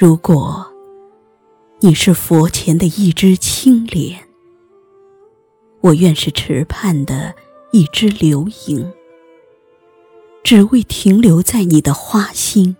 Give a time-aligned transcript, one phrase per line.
[0.00, 0.64] 如果
[1.80, 4.16] 你是佛前的一只青莲，
[5.80, 7.34] 我愿是池畔的
[7.72, 8.92] 一只流萤，
[10.44, 12.76] 只为停留在你的花心。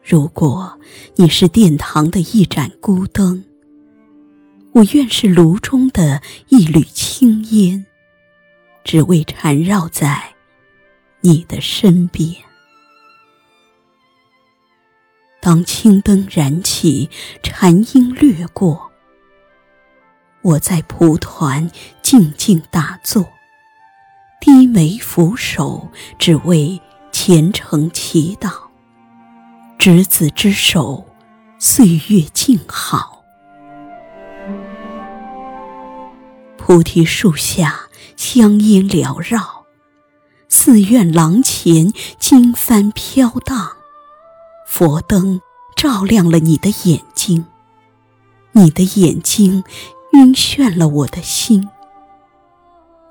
[0.00, 0.78] 如果
[1.16, 3.44] 你是殿堂的一盏孤灯，
[4.70, 7.84] 我愿是炉中的一缕青烟，
[8.84, 10.36] 只为缠绕在
[11.20, 12.36] 你的身边。
[15.44, 17.10] 当青灯燃起，
[17.42, 18.90] 禅音掠过，
[20.40, 23.28] 我在蒲团静静打坐，
[24.40, 26.80] 低眉俯首，只为
[27.12, 28.52] 虔诚祈祷。
[29.76, 31.04] 执子之手，
[31.58, 33.22] 岁月静好。
[36.56, 37.80] 菩提树下，
[38.16, 39.66] 香烟缭绕；
[40.48, 43.72] 寺院廊前，经幡飘荡。
[44.76, 45.40] 佛灯
[45.76, 47.44] 照亮了你的眼睛，
[48.50, 49.62] 你的眼睛
[50.14, 51.68] 晕眩了我的心。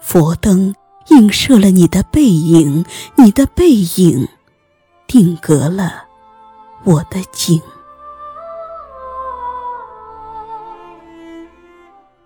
[0.01, 0.75] 佛灯
[1.07, 2.83] 映射了你的背影，
[3.15, 4.27] 你的背影
[5.07, 6.03] 定格了
[6.83, 7.61] 我的景。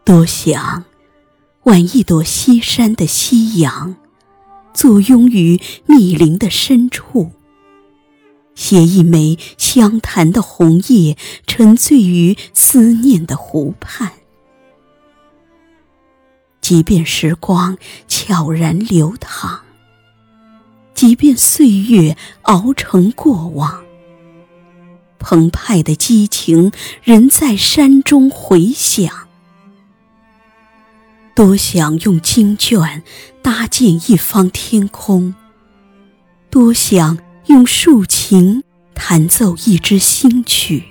[0.03, 0.83] 多想
[1.65, 3.95] 挽一朵西山的夕阳，
[4.73, 7.33] 坐拥于密林的深处。
[8.67, 11.15] 携一枚相谈的红叶，
[11.45, 14.11] 沉醉于思念的湖畔。
[16.59, 17.77] 即便时光
[18.09, 19.59] 悄然流淌，
[20.93, 23.85] 即便岁月熬成过往，
[25.17, 29.29] 澎湃的激情仍在山中回响。
[31.33, 33.01] 多想用经卷
[33.41, 35.33] 搭建一方天空，
[36.49, 37.17] 多想。
[37.47, 38.61] 用竖琴
[38.99, 40.83] 弹奏一支新曲，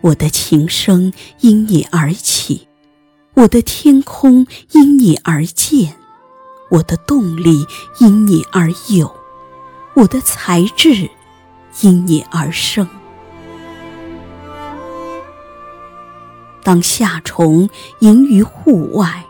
[0.00, 2.68] 我的琴声因你而起，
[3.34, 5.96] 我的天空因你而建，
[6.70, 7.66] 我的动力
[7.98, 9.12] 因你而有，
[9.94, 11.10] 我的才智
[11.80, 12.88] 因你而生。
[16.62, 17.68] 当夏虫
[17.98, 19.24] 吟于户外，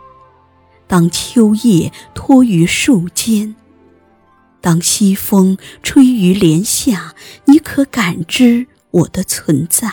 [0.87, 3.57] 当秋叶托于树间。
[4.63, 7.15] 当西风吹于帘下，
[7.47, 9.89] 你可感知我的存在；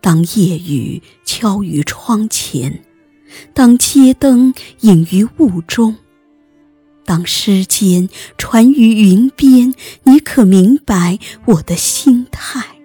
[0.00, 2.82] 当夜雨敲于窗前，
[3.54, 5.96] 当街灯隐于雾中，
[7.04, 9.72] 当诗笺传于云边，
[10.02, 12.76] 你可明白我的心态？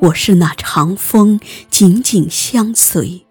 [0.00, 1.38] 我是那长风，
[1.70, 3.26] 紧紧相随。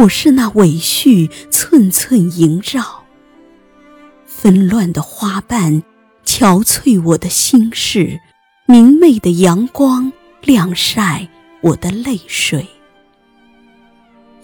[0.00, 3.04] 我是那尾絮寸寸萦绕，
[4.24, 5.82] 纷乱的花瓣
[6.24, 8.18] 憔悴我的心事，
[8.64, 10.10] 明媚的阳光
[10.40, 11.28] 晾晒
[11.60, 12.66] 我的泪水。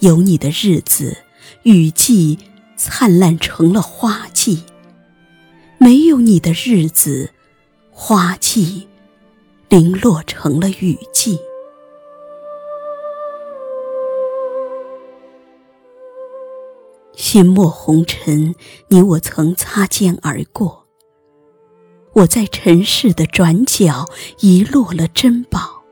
[0.00, 1.16] 有你的日子，
[1.62, 2.38] 雨季
[2.76, 4.58] 灿烂成了花季；
[5.78, 7.30] 没有你的日子，
[7.90, 8.86] 花季
[9.70, 11.38] 零落成了雨季。
[17.16, 18.54] 阡陌红尘，
[18.88, 20.86] 你我曾擦肩而过。
[22.12, 24.04] 我在尘世的转角
[24.40, 25.82] 遗落了珍宝。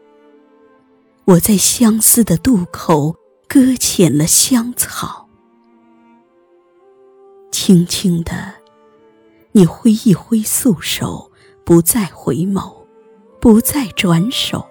[1.24, 3.16] 我在相思的渡口
[3.48, 5.26] 搁浅了香草。
[7.50, 8.56] 轻轻的，
[9.52, 11.30] 你挥一挥素手，
[11.64, 12.84] 不再回眸，
[13.40, 14.66] 不再转手。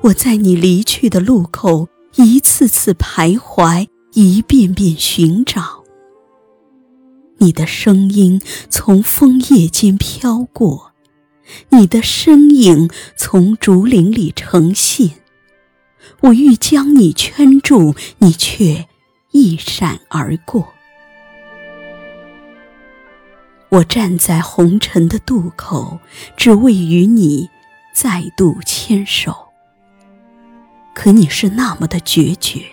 [0.00, 3.88] 我在你离去的路口一次次徘徊。
[4.12, 5.84] 一遍遍寻找，
[7.38, 10.92] 你的声音从枫叶间飘过，
[11.68, 15.12] 你的身影从竹林里呈现。
[16.22, 18.88] 我欲将你圈住，你却
[19.30, 20.72] 一闪而过。
[23.68, 26.00] 我站在红尘的渡口，
[26.36, 27.48] 只为与你
[27.94, 29.32] 再度牵手。
[30.92, 32.64] 可你是那么的决绝。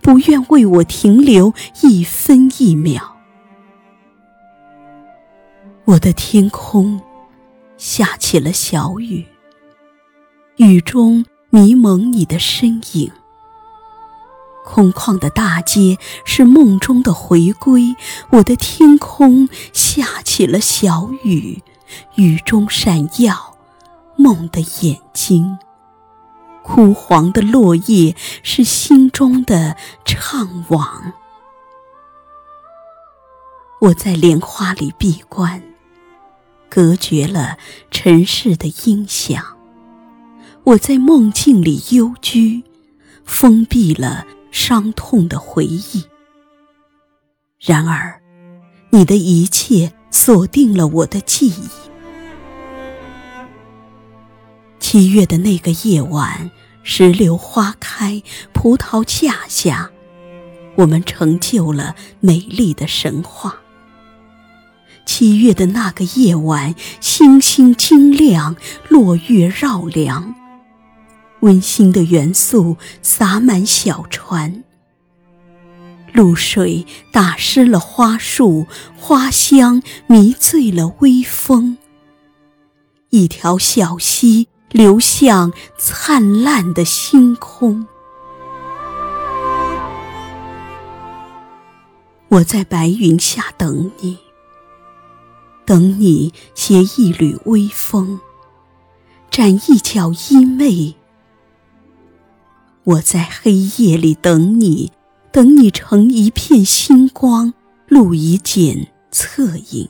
[0.00, 3.16] 不愿为我停留一分一秒。
[5.84, 7.00] 我的天空
[7.76, 9.26] 下起了小雨，
[10.56, 13.10] 雨中迷蒙你的身影。
[14.64, 15.96] 空旷的大街
[16.26, 17.96] 是梦中的回归，
[18.30, 21.62] 我的天空下起了小雨，
[22.16, 23.56] 雨中闪耀
[24.16, 25.58] 梦的眼睛。
[26.68, 29.74] 枯黄的落叶是心中的
[30.04, 30.86] 怅惘，
[33.80, 35.62] 我在莲花里闭关，
[36.68, 37.56] 隔绝了
[37.90, 39.42] 尘世的音响；
[40.62, 42.62] 我在梦境里幽居，
[43.24, 46.04] 封闭了伤痛的回忆。
[47.58, 48.20] 然而，
[48.90, 51.66] 你的一切锁定了我的记忆。
[54.78, 56.50] 七月的那个夜晚。
[56.90, 58.22] 石榴花开，
[58.54, 59.90] 葡萄架下，
[60.74, 63.56] 我们成就了美丽的神话。
[65.04, 68.56] 七月的那个夜晚，星星晶亮，
[68.88, 70.34] 落月绕梁，
[71.40, 74.64] 温馨的元素洒满小船，
[76.14, 81.76] 露水打湿了花树，花香迷醉了微风。
[83.10, 84.48] 一条小溪。
[84.70, 87.86] 流向灿烂的星空。
[92.28, 94.18] 我在白云下等你，
[95.64, 98.20] 等你携一缕微风，
[99.30, 100.94] 展一角衣袂。
[102.84, 104.92] 我在黑夜里等你，
[105.32, 107.54] 等你成一片星光，
[107.86, 109.88] 录一剪侧影。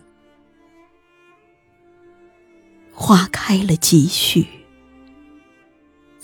[2.93, 4.58] 花开了几许。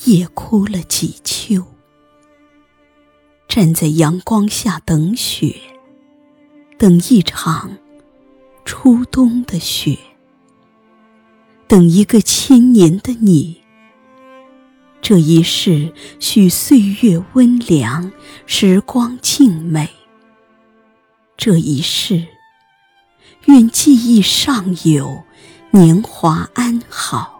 [0.05, 1.65] 夜哭了几秋，
[3.49, 5.57] 站在阳光下等雪，
[6.77, 7.79] 等一场
[8.67, 9.99] 初冬的雪，
[11.67, 13.63] 等一个千年的你。
[15.01, 18.13] 这一世许岁月温凉，
[18.47, 19.89] 时光静美。
[21.37, 22.27] 这一世，
[23.47, 25.25] 愿记忆尚有，
[25.71, 27.34] 年华安好。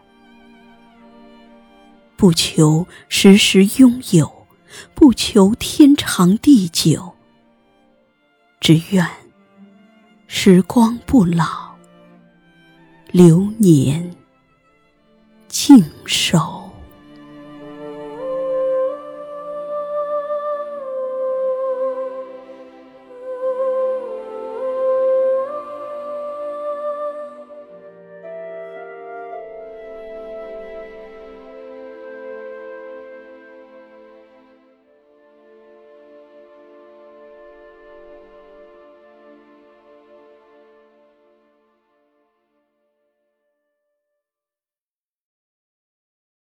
[2.17, 4.47] 不求时时拥有，
[4.95, 7.15] 不求天长地久，
[8.61, 9.07] 只愿
[10.27, 11.77] 时光不老，
[13.11, 14.15] 流年
[15.49, 16.64] 静守。